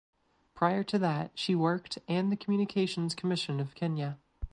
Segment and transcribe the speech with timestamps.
[0.55, 4.17] Prior to that she worked and the Communications Commission of Kenya.